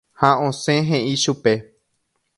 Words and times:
ha 0.21 0.29
osẽ 0.47 0.77
he'i 0.89 1.13
chupe 1.23 1.53